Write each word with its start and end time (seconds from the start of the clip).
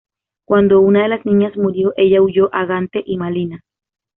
Cuando 0.47 0.79
una 0.79 1.03
de 1.03 1.09
las 1.09 1.27
niñas 1.27 1.55
murió, 1.57 1.93
ella 1.95 2.23
huyó 2.23 2.49
a 2.55 2.65
Gante 2.65 3.03
y 3.05 3.17
Malinas. 3.17 3.61